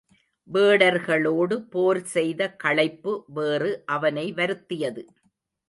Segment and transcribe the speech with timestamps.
[0.49, 5.03] வேடர்களோடு போர் செய்த களைப்பு வேறு அவனை வருத்தியது.